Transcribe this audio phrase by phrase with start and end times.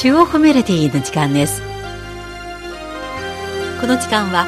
[0.00, 1.60] 中央コミュニティの時間です。
[3.82, 4.46] この時間は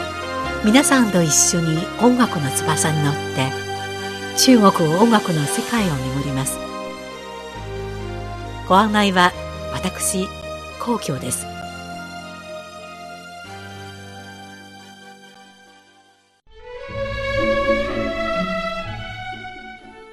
[0.65, 3.53] 皆さんと一緒に音楽の翼に乗って
[4.39, 6.59] 中国音楽の世界を巡ります。
[8.67, 9.31] ご案内は
[9.75, 10.27] 私
[10.81, 11.45] 皇居です。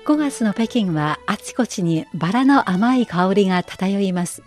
[0.06, 4.44] 5月の北京はあちこちにバラの甘い香りが漂います。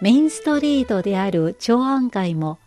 [0.00, 2.58] メインストリートである長安街も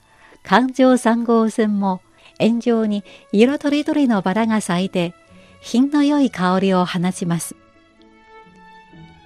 [0.44, 2.02] 環状3号線も
[2.40, 5.13] 円状に色とりどりのバラが咲いて
[5.62, 7.55] 品の良い香りを放ちます。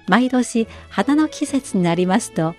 [0.08, 2.54] 毎年花の季節になりますと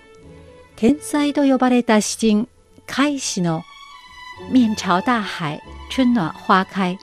[0.76, 2.48] 天才と呼ばれた詩人
[2.86, 3.62] 海士の
[4.50, 6.98] 面朝大海春暖花開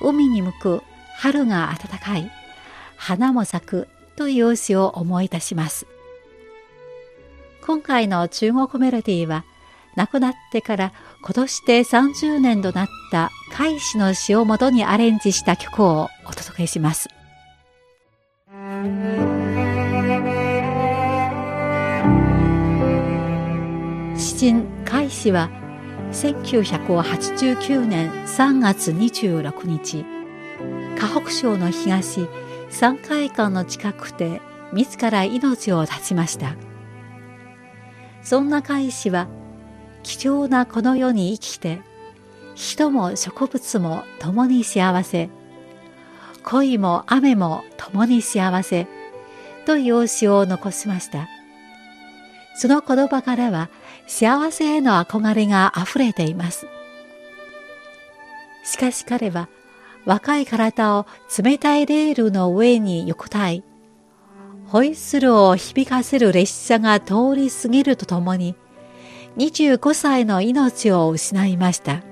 [0.00, 0.82] 海に向く
[1.16, 2.30] 春が暖かい
[2.96, 5.86] 花も咲くという詩を思い出します。
[7.68, 9.44] 今回の中国メロディーは
[9.94, 17.10] 亡くなってから今年で30年となった海士の詩をもとにアレンジした曲をお届けします。
[24.16, 25.50] 詩人海士は
[26.12, 30.06] 1989年3月26日
[30.98, 32.26] 河北省の東
[32.70, 34.40] 山海間の近くで
[34.72, 36.67] 自ら命を絶ちました。
[38.28, 39.26] そんな海士は
[40.02, 41.80] 貴重なこの世に生きて
[42.54, 45.30] 人も植物も共に幸せ
[46.44, 48.86] 恋も雨も共に幸せ
[49.64, 51.26] という詩を残しました。
[52.54, 53.70] その言葉からは
[54.06, 56.66] 幸せへの憧れが溢れています。
[58.62, 59.48] しかし彼は
[60.04, 61.06] 若い体を
[61.42, 63.64] 冷たいレールの上に横たい
[64.68, 68.54] ホイッスルを響かせる列車が通り過ぎるとともに、
[69.38, 72.02] 25歳の命を失いました。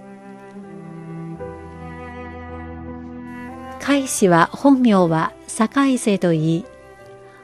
[3.78, 6.65] 海士は本名は堺瀬といい、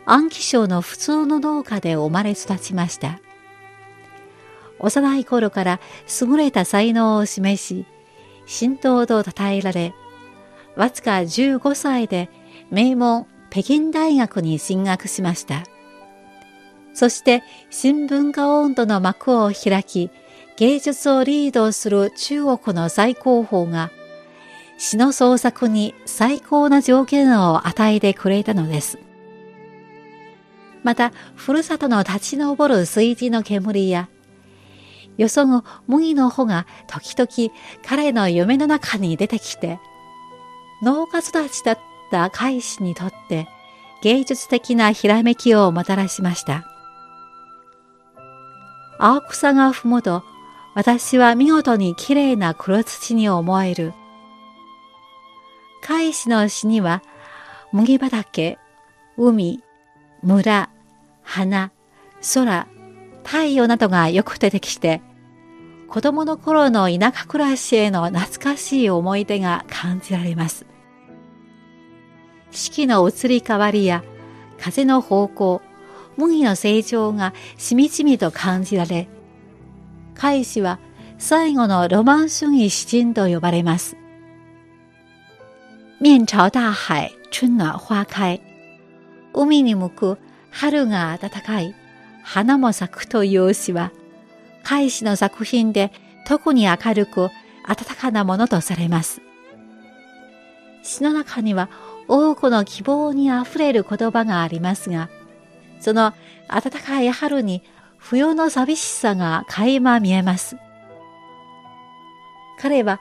[0.06, 3.20] 安徽省の普通の農家で生まれ育ちました。
[4.78, 5.80] 幼い頃から
[6.22, 7.84] 優れた才能を示し、
[8.48, 9.92] 神道と称えられ、
[10.74, 12.30] わずか15歳で
[12.70, 15.64] 名門北京大学に進学しました。
[16.94, 20.08] そして新聞化温度の幕を開き、
[20.56, 23.90] 芸術をリードする中国の最高峰が、
[24.78, 28.98] 詩の創作に最高な条件を与えてくれたのです。
[30.82, 34.08] また、ふるさとの立ち上る水地の煙や、
[35.18, 39.78] よそぐ麦の穂が時々彼の夢の中に出てきて、
[40.82, 41.78] 農家育ちだっ
[42.12, 43.48] った海士にとって
[44.02, 46.66] 芸術的なひらめきをもたらしました。
[48.98, 50.22] 青草がふむと
[50.74, 53.94] 私は見事に綺麗な黒土に思える。
[55.82, 57.02] 海士の詩には
[57.72, 58.58] 麦畑、
[59.16, 59.62] 海、
[60.22, 60.68] 村、
[61.22, 61.72] 花、
[62.34, 62.66] 空、
[63.24, 65.00] 太陽などがよく出てきて、
[65.88, 70.71] 子供の頃の田舎暮らしへの懐かしい思い出が感じられます。
[72.52, 74.04] 四季の移り変わりや
[74.60, 75.62] 風の方向、
[76.16, 79.08] 麦の成長がしみじみと感じられ、
[80.14, 80.78] 海士は
[81.18, 83.96] 最後のロマン主義詩人と呼ばれます。
[86.00, 88.42] 面朝大海、春暖花開。
[89.34, 90.18] 海に向く
[90.50, 91.74] 春が暖かい、
[92.22, 93.92] 花も咲くという詩は、
[94.62, 95.90] 海士の作品で
[96.26, 97.30] 特に明るく
[97.66, 99.22] 暖かなものとされます。
[100.82, 101.68] 詩の中には
[102.08, 105.08] 多くの希望にあふれる言葉がありますが、
[105.80, 106.12] その
[106.48, 107.62] 暖かい春に
[107.98, 110.56] 冬の寂しさが垣間見えます。
[112.60, 113.00] 彼は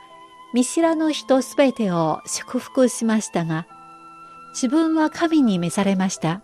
[0.54, 3.68] 見知らぬ人すべてを祝福しましたが、
[4.54, 6.42] 自分は神に召されました。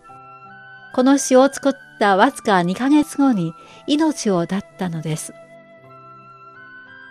[0.94, 3.52] この詩を作ったわずか2ヶ月後に
[3.86, 5.34] 命を絶ったのです。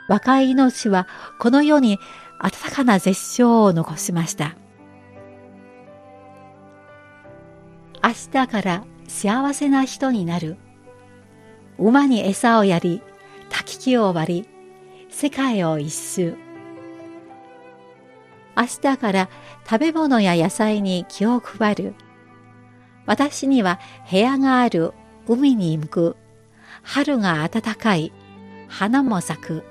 [0.08, 1.08] 若い命は
[1.40, 2.00] この世に
[2.40, 4.56] 温かな絶唱を残しました。
[8.08, 10.56] 明日から幸せな人になる。
[11.78, 13.02] 馬に餌をやり、
[13.50, 14.50] 焚き木を割り、
[15.10, 16.38] 世界を一周。
[18.56, 19.30] 明日から
[19.70, 21.96] 食べ物や野菜に気を配る。
[23.06, 23.78] 私には
[24.10, 24.94] 部屋がある
[25.28, 26.16] 海に向く。
[26.84, 28.14] 春が暖かい。
[28.70, 29.64] 花も咲く。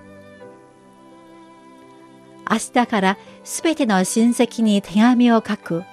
[2.50, 5.84] 明日からすべての親戚に手紙を書く。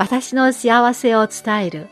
[0.00, 1.88] 私の幸せを伝える。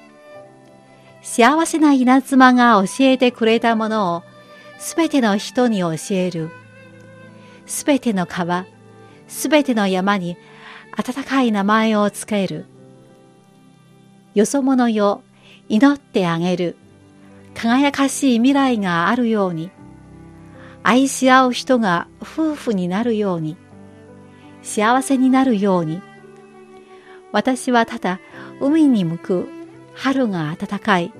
[1.20, 4.22] 幸せな稲妻が教えてくれたものを
[4.78, 6.48] すべての人に教える。
[7.66, 8.64] すべての川、
[9.26, 10.38] すべての山に
[10.96, 12.64] 温かい名前をつける。
[14.34, 15.22] よそ者よ、
[15.68, 16.76] 祈ってあげる。
[17.52, 19.70] 輝かしい未来があるように。
[20.82, 23.58] 愛し合う人が夫婦になるように。
[24.62, 26.07] 幸せになるように。
[27.32, 28.20] 私はただ
[28.60, 29.48] 海に向く
[29.94, 31.12] 春が暖かい。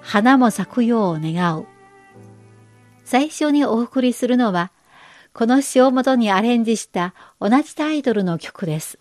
[0.00, 1.66] 花も咲くよう願う。
[3.04, 4.70] 最初にお送りするのは、
[5.32, 8.98] この詩をもとにアレンジした同じタイトルの曲です。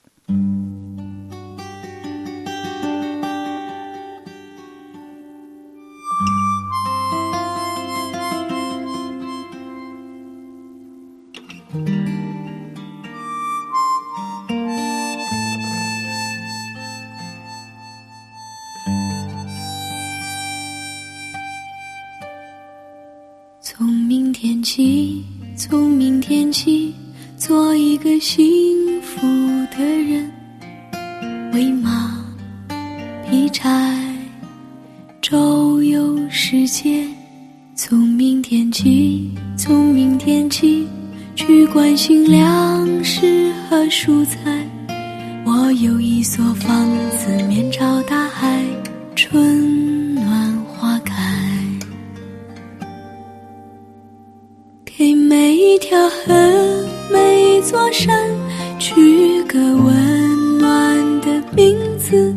[57.65, 58.29] 座山，
[58.77, 62.31] 取个温暖的名字。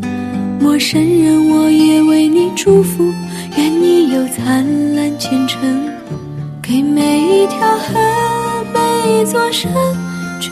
[0.59, 3.05] 陌生人，我也为你祝福，
[3.59, 4.65] 愿你有灿
[4.97, 5.61] 烂前程。
[6.63, 8.01] 给每一条河，
[8.73, 9.71] 每一座山，
[10.41, 10.51] 取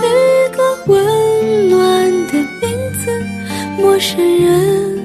[0.55, 2.71] 个温暖的名
[3.03, 3.11] 字。
[3.79, 4.99] 陌生人，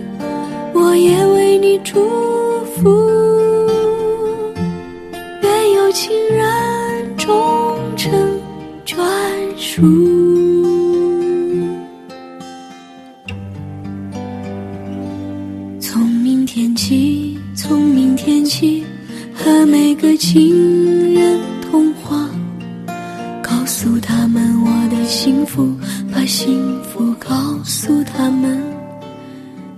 [0.73, 1.95] 我也为你祝
[2.75, 3.07] 福，
[5.41, 6.45] 愿有情人。
[7.17, 7.60] 终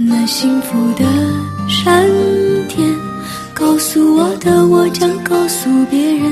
[0.05, 1.05] 那幸福的
[1.67, 2.05] 闪
[2.67, 2.89] 电，
[3.53, 6.31] 告诉我的，我将告诉别人。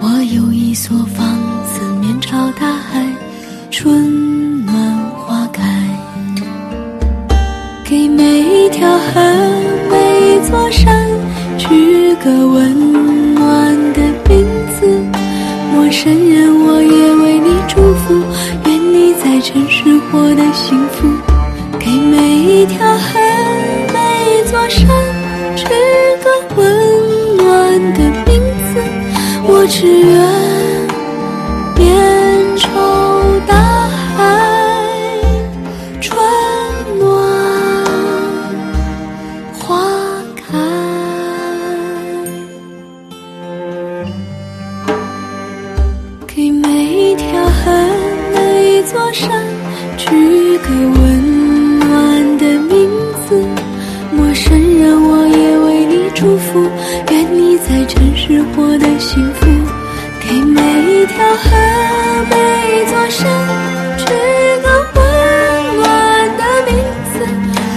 [0.00, 3.06] 我有一所房子，面朝大海，
[3.70, 4.74] 春暖
[5.14, 5.62] 花开。
[7.84, 9.20] 给每一条河，
[9.90, 11.08] 每一座山，
[11.56, 14.44] 取个温暖的名
[14.78, 14.86] 字。
[15.72, 18.14] 陌生人，我也为你祝福，
[18.66, 21.08] 愿你在城市获得幸福。
[22.36, 23.18] 给一条河，
[23.94, 23.98] 每
[24.30, 24.86] 一座山，
[25.56, 25.64] 取
[26.22, 26.58] 个温
[27.38, 27.46] 暖
[27.94, 28.30] 的名
[28.66, 28.76] 字。
[29.48, 30.12] 我只愿
[31.78, 31.86] 面
[32.58, 32.68] 朝
[33.46, 33.54] 大
[34.18, 34.20] 海，
[36.02, 36.14] 春
[36.98, 37.02] 暖
[39.58, 39.64] 花
[40.36, 40.44] 开。
[46.26, 47.72] 给每一条河，
[48.34, 49.24] 每一座山，
[49.96, 50.04] 取
[50.58, 51.15] 个温
[58.28, 59.46] 是活的幸福，
[60.20, 61.48] 给每一条河、
[62.28, 62.34] 每
[62.72, 63.24] 一座山
[63.98, 64.04] 取
[64.62, 64.66] 个
[64.96, 64.98] 温
[65.76, 65.86] 暖
[66.36, 66.74] 的名
[67.12, 67.14] 字。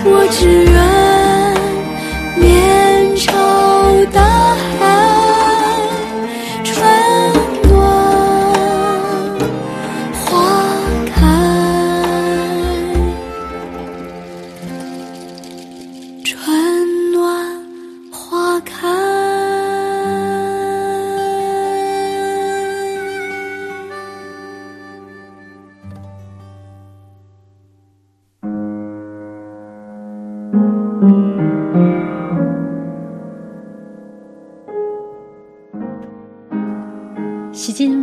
[0.06, 0.74] 我只愿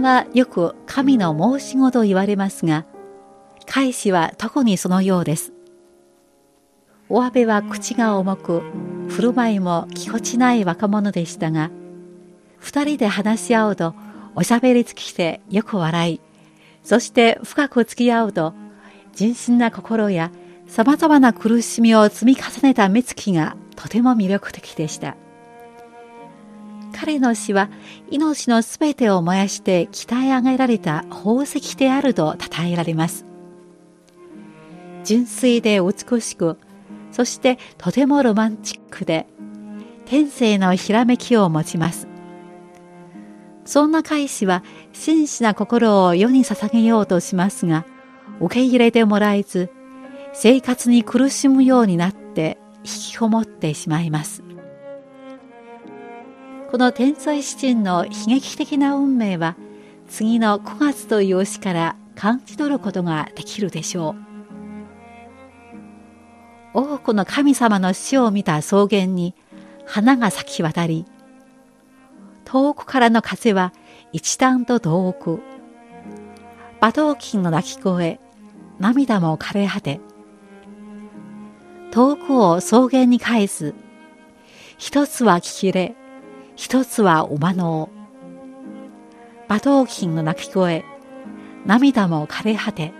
[0.07, 2.87] はよく神の申し子と言われますが、
[3.67, 5.53] 海士は特にそのようです。
[7.09, 8.63] お阿部は口が重く、
[9.09, 11.73] 振る舞いもぎこちない若者でしたが、
[12.59, 13.95] 二人で話し合うと
[14.37, 16.21] おしゃべり尽きてよく笑い、
[16.85, 18.55] そして深く付き合うと、
[19.13, 20.31] 純真な心や
[20.69, 25.17] 様々な苦しみを積み重ねた目つきがとても魅力的でした。
[26.99, 27.69] 彼の死は
[28.11, 33.27] 命のすべてを燃やして鍛え上げられた宝石であると称えられます。
[35.05, 36.59] 純粋で美しく、
[37.17, 39.27] そしてとてもロマンチックで
[40.05, 42.09] 天性のひらめきを持ちます
[43.65, 44.63] そんな海士は
[44.93, 47.87] 真摯な心を世に捧げようとしますが
[48.41, 49.71] 受け入れてもらえず
[50.35, 54.43] 生活に苦しむようになって引きこもってしまいます
[56.71, 59.57] この天才詩人の悲劇的な運命は
[60.09, 64.27] 次の9月という詩から感じ取ることができるでしょう。
[66.79, 69.35] 多くの神様の死を見た草原に
[69.87, 71.07] 花が咲き渡り
[72.45, 73.73] 遠くからの風は
[74.13, 75.41] 一段と遠く
[76.81, 78.21] 馬頭琴の鳴き声
[78.79, 80.01] 涙も枯れ果て
[81.93, 83.73] 遠くを草原に返す
[84.77, 85.95] 一つは聞きれ
[86.57, 87.91] 一つは馬の
[89.47, 90.85] 馬頭琴の鳴き声。
[91.67, 92.93] 涙も枯れ果て。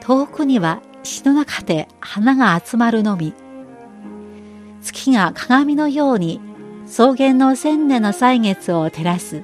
[0.00, 3.32] 遠くには詩の中で花が集まるのみ。
[4.82, 6.40] 月が鏡のように
[6.86, 9.42] 草原の千年の歳月を照らす。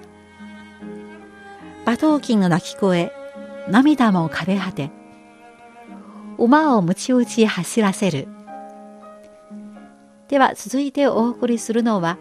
[1.84, 3.12] 馬頭琴の鳴き声。
[3.68, 4.90] 涙も枯れ果て。
[6.38, 8.28] 馬をむち打ち走らせる。
[10.28, 12.18] では続いてお送りするのは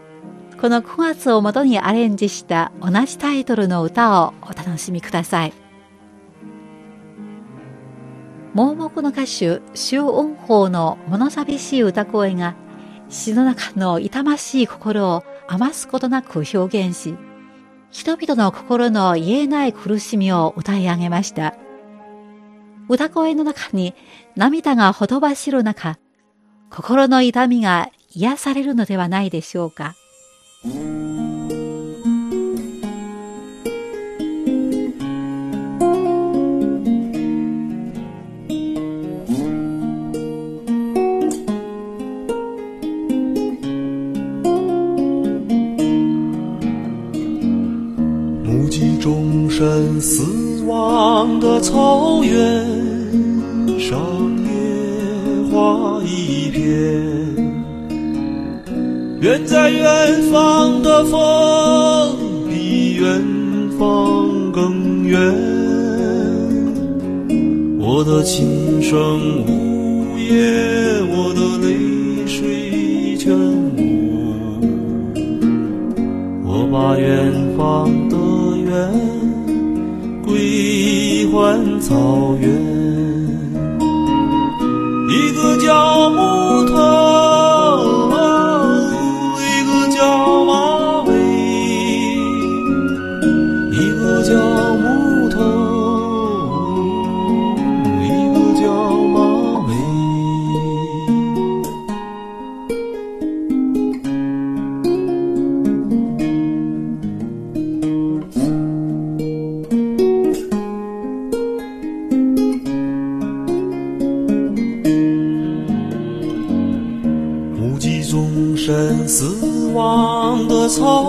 [0.60, 5.52] この9月をもとにアレンジした同じタイトルの歌をお楽しみください
[8.54, 12.56] 盲目の歌手周恩法の物寂しい歌声が
[13.10, 17.14] 詩の中の痛ましい心を余すことなく表現し
[17.90, 21.54] 人々の心の言えない苦しみを歌い上げました
[22.88, 23.94] 歌声の中に
[24.36, 25.98] 涙がほとばしる中
[26.70, 29.94] 心の痛みが癒されるのではないでしょうか。
[30.62, 30.72] 目
[48.70, 52.64] 击众生死亡的草原
[53.78, 53.98] 上，
[54.44, 57.25] 野花一片。
[59.26, 61.18] 远在远方的风，
[62.48, 63.20] 比远
[63.76, 65.18] 方更远。
[67.76, 73.36] 我的琴声呜咽，我的泪水全
[73.76, 74.60] 无。
[76.44, 78.16] 我把远方的
[78.64, 78.70] 远
[80.24, 82.48] 归还草原，
[85.10, 86.10] 一个叫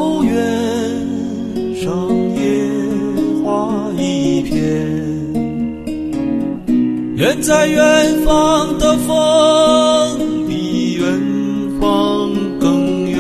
[0.08, 0.32] 草原
[1.76, 1.92] 上
[2.34, 2.40] 野
[3.44, 4.56] 花一片，
[7.18, 11.04] 远在远方的风比远
[11.82, 13.20] 方更远。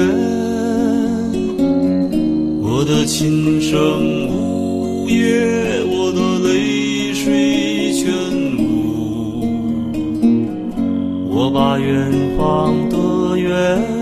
[2.62, 8.08] 我的琴声呜咽，我的泪水全
[8.58, 8.64] 无。
[11.30, 13.97] 我把远方的远。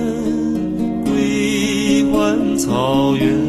[3.18, 3.45] 草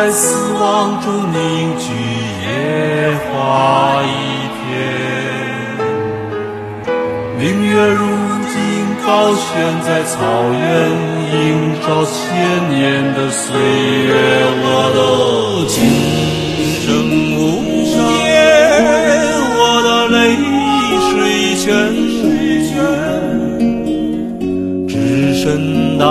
[0.00, 1.90] 在死亡中凝聚
[2.44, 2.46] 野
[3.26, 4.06] 花一
[4.54, 4.62] 片。
[7.36, 8.06] 明月如
[8.46, 8.54] 今
[9.04, 9.42] 高悬
[9.84, 10.14] 在草
[10.52, 10.62] 原，
[11.34, 11.36] 映
[11.82, 12.14] 照千
[12.70, 12.78] 年
[13.14, 13.42] 的岁
[14.06, 14.14] 月。
[14.62, 14.98] 我的
[15.66, 15.76] 今
[16.78, 16.86] 生
[17.34, 17.36] 无
[18.22, 18.30] 言，
[19.58, 20.16] 我的泪
[21.10, 21.10] 水
[21.56, 21.66] 泉，
[24.86, 24.94] 只
[25.34, 26.06] 身大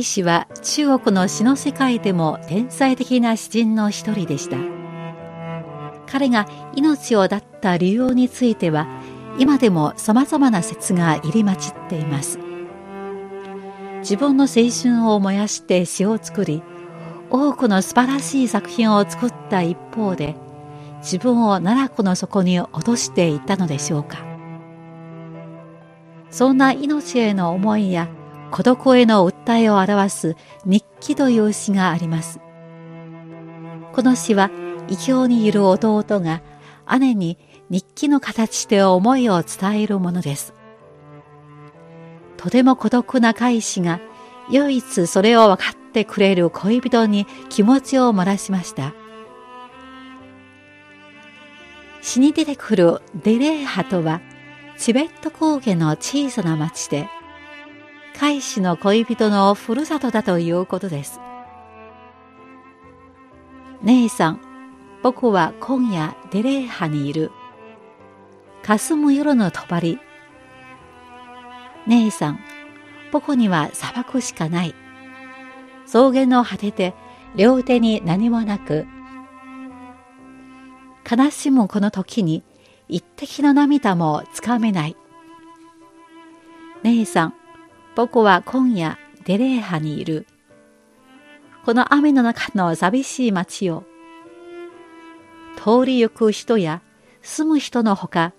[0.00, 4.56] 海氏は中国の詩の世界でも天才的な詩人の一人でした。
[6.06, 8.86] 彼が命を絶った理由については
[9.38, 12.38] 今でも様々な説が入り混じっています。
[13.98, 16.62] 自分の青春を燃やして詩を作り
[17.28, 20.34] 多くの素晴らしい作品を作った一方で
[21.02, 24.24] 自分を奈良湖の底に落としていったのでしょうか。
[26.30, 28.08] そんな命への思いや
[28.50, 32.40] 孤独への訴えを表す日記という詩があります。
[33.92, 34.50] この詩は
[34.88, 36.42] 異教にいる弟が
[36.98, 40.54] 姉に日記の形で思いを伝えるものです。
[42.36, 44.00] とても孤独な海士が
[44.50, 48.94] 唯一それを分かってくれる恋人に気持ちを漏らしました。
[52.02, 54.20] 詩に出てくるデレーハとは
[54.78, 57.08] チベット高原の小さな町で
[58.20, 61.20] 海子の恋人のふるさとだということです。
[63.80, 64.40] 姉さん、
[65.02, 67.30] 僕は今夜デレーハにいる。
[68.62, 69.98] 霞む夜の帳。
[71.86, 72.40] 姉さん、
[73.10, 74.74] 僕には砂漠しかない。
[75.86, 76.94] 草原の果てで
[77.36, 78.86] 両手に何もなく。
[81.10, 82.44] 悲しむこの時に
[82.86, 84.96] 一滴の涙もつかめない。
[86.82, 87.34] 姉さん、
[88.00, 90.26] 僕は今夜デレーハにいる。
[91.66, 93.84] この雨の中の寂しい街を、
[95.54, 96.80] 通り行く人や
[97.20, 98.32] 住む人のほか、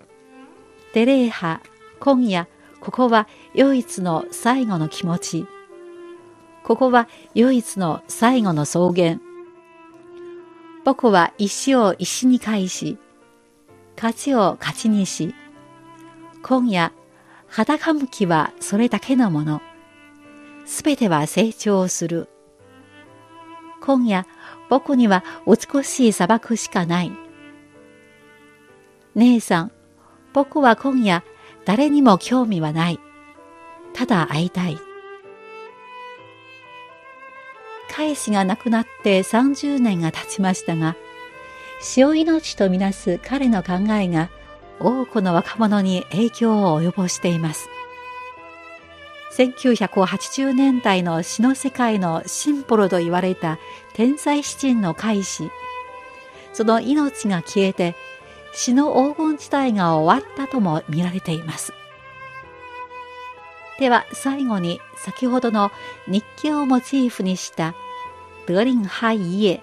[0.94, 1.60] デレーハ、
[2.00, 2.48] 今夜、
[2.80, 5.46] ここは唯一の最後の気持ち。
[6.64, 9.20] ここは唯一の最後の草原。
[10.84, 12.98] 僕は石を石に返し、
[13.94, 15.36] 勝ちを勝ちにし、
[16.42, 16.92] 今夜
[17.52, 19.60] 裸向きはそれだけのもの。
[20.64, 22.30] すべては成長する。
[23.82, 24.26] 今夜、
[24.70, 27.12] 僕には美しい砂漠しかない。
[29.16, 29.72] 姉さん、
[30.32, 31.22] 僕は今夜
[31.66, 32.98] 誰にも興味はない。
[33.92, 34.78] ただ会いたい。
[37.94, 40.96] 彼氏が亡くなって30年が経ちましたが、
[41.82, 44.30] 死を命とみなす彼の考えが
[44.82, 47.68] 多くの若者に影響を及ぼしています。
[49.36, 53.58] 1980年代の詩の世界のシンボルと言われた
[53.94, 55.50] 天才詩人の開始。
[56.52, 57.94] その命が消えて
[58.52, 61.72] 詩の黄金時代が終わったとも見られています。
[63.78, 65.72] では最後に先ほどの
[66.06, 67.74] 日記をモチーフにした
[68.46, 69.62] 德林派家、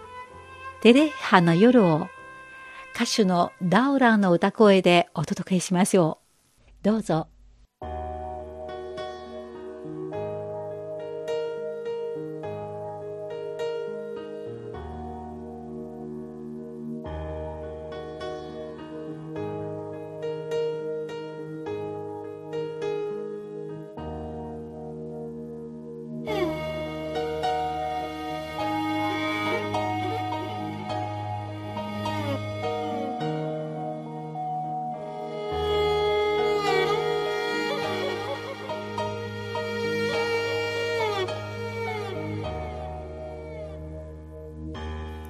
[0.82, 2.08] デレッハの夜を
[3.02, 6.20] 歌手のダウランの歌声でお届けしましょ
[6.84, 6.84] う。
[6.84, 7.28] どうぞ。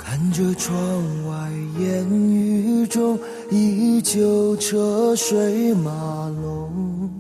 [0.10, 0.76] 看着窗
[1.28, 3.20] 外烟雨中，
[3.52, 7.12] 依旧车水马龙，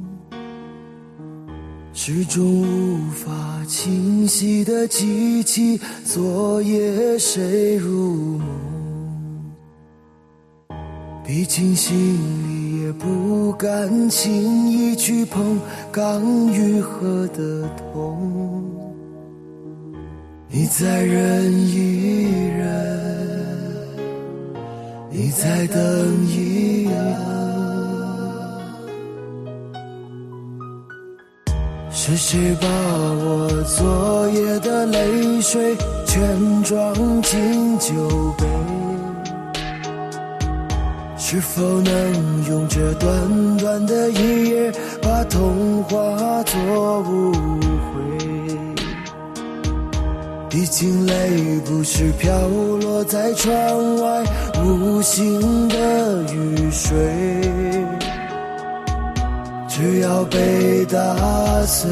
[1.93, 8.47] 始终无法清晰的记起昨夜谁入梦。
[11.23, 15.59] 毕竟心里也不敢轻易去碰
[15.91, 18.88] 刚愈合的痛。
[20.51, 22.65] 你在忍一忍，
[25.11, 26.95] 你在等一等，
[31.91, 37.93] 是谁把我昨夜的泪水全装进酒
[38.35, 38.47] 杯？
[41.15, 47.68] 是否能用这短短的一夜，把童话作无？
[50.49, 53.51] 毕竟泪不是飘落在窗
[54.01, 54.23] 外
[54.63, 56.97] 无形的雨水，
[59.67, 61.87] 只要被打碎，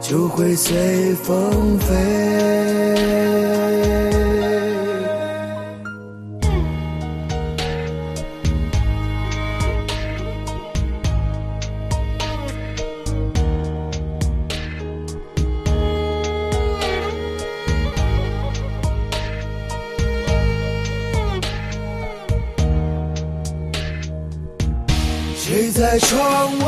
[0.00, 3.61] 就会随风飞。
[25.92, 26.61] 在窗外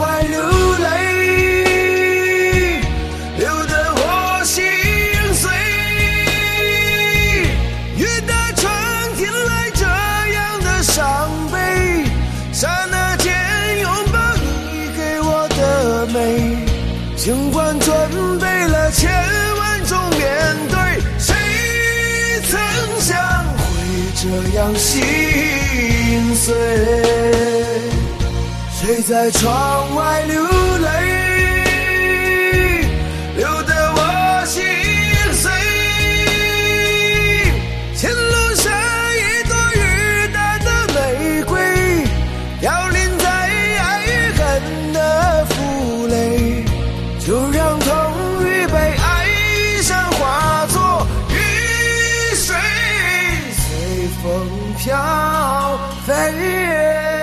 [29.06, 30.88] 在窗外流泪，
[33.36, 34.64] 流得我心
[35.34, 35.52] 碎。
[37.94, 38.72] 前路上
[39.14, 39.78] 一朵雨
[40.32, 41.60] 打的玫瑰，
[42.62, 44.42] 凋零在爱与恨
[44.94, 46.64] 的负累。
[47.20, 47.92] 就让痛
[48.42, 52.56] 与悲哀上化作雨水，
[53.52, 54.24] 随风
[54.78, 57.13] 飘飞。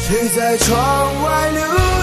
[0.00, 1.97] 谁在窗外流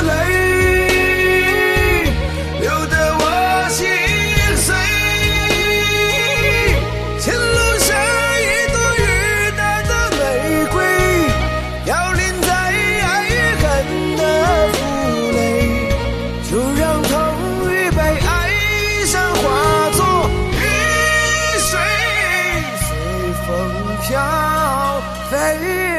[25.32, 25.95] They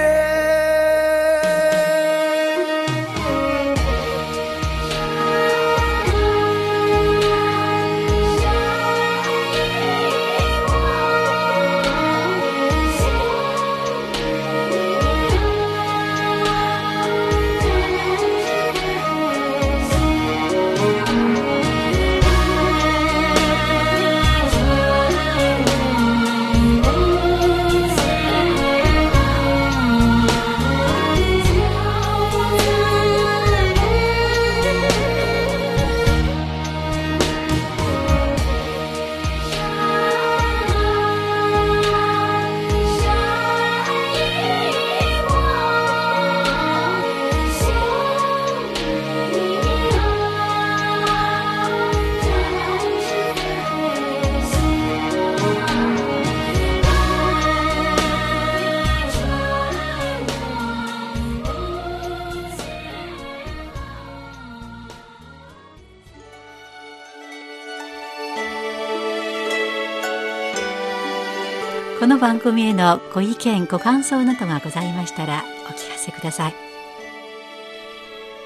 [72.16, 76.55] の番組へのご意見ご感想などがございましたらお聞かせください。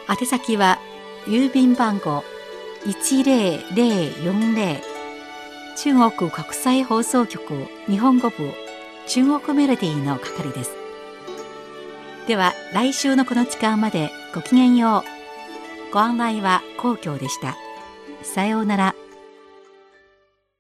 [0.08, 0.80] 宛先は
[1.26, 2.24] 郵便番号
[2.84, 4.80] 10040
[5.76, 8.52] 中国国際放送局日本語部
[9.06, 10.72] 中国メロディーの係です。
[12.26, 15.04] では来週のこの時間までごきげんよ
[15.90, 15.92] う。
[15.92, 17.56] ご案内は皇居でした。
[18.22, 18.99] さようなら。